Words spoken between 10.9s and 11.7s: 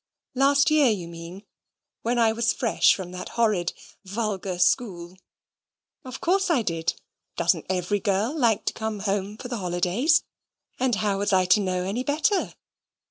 how was I to